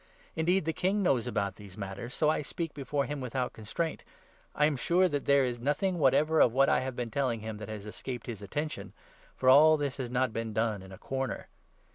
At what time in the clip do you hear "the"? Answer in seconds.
0.65-0.73